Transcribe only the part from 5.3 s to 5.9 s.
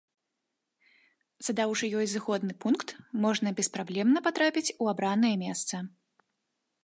месца.